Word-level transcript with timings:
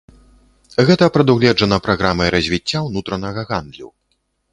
Гэта 0.87 1.09
прадугледжана 1.17 1.77
праграмай 1.87 2.31
развіцця 2.37 2.79
ўнутранага 2.87 3.41
гандлю. 3.51 3.87